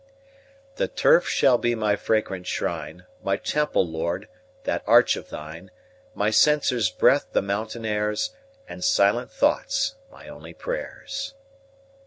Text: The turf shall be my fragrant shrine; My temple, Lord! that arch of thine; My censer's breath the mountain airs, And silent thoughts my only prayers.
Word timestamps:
The 0.77 0.87
turf 0.87 1.27
shall 1.27 1.59
be 1.59 1.75
my 1.75 1.95
fragrant 1.95 2.47
shrine; 2.47 3.05
My 3.21 3.37
temple, 3.37 3.87
Lord! 3.87 4.27
that 4.63 4.81
arch 4.87 5.15
of 5.15 5.29
thine; 5.29 5.69
My 6.15 6.31
censer's 6.31 6.89
breath 6.89 7.27
the 7.33 7.41
mountain 7.43 7.85
airs, 7.85 8.31
And 8.67 8.83
silent 8.83 9.29
thoughts 9.31 9.93
my 10.11 10.27
only 10.27 10.55
prayers. 10.55 11.35